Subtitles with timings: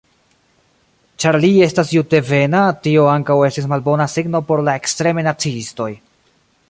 [1.23, 5.91] Ĉar li estis juddevena, tio ankaŭ estis malbona signo por la ekstreme naciistoj.